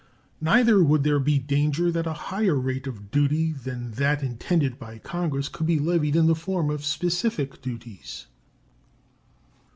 Neither 0.41 0.83
would 0.83 1.03
there 1.03 1.19
be 1.19 1.37
danger 1.37 1.91
that 1.91 2.07
a 2.07 2.13
higher 2.33 2.55
rate 2.55 2.87
of 2.87 3.11
duty 3.11 3.51
than 3.51 3.91
that 3.91 4.23
intended 4.23 4.79
by 4.79 4.97
Congress 4.97 5.47
could 5.47 5.67
be 5.67 5.77
levied 5.77 6.15
in 6.15 6.25
the 6.25 6.33
form 6.33 6.71
of 6.71 6.83
specific 6.83 7.61
duties. 7.61 8.25